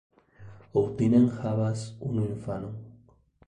Outinen 0.81 1.29
havas 1.41 1.85
unu 2.11 2.27
infanon. 2.33 2.77